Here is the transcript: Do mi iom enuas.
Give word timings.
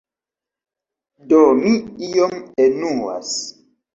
Do 1.33 1.41
mi 1.59 1.73
iom 2.09 2.35
enuas. 2.65 3.31